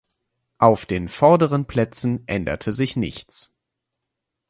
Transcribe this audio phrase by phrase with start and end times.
[0.57, 3.53] Auf den vorderen Plätzen änderte sich nichts.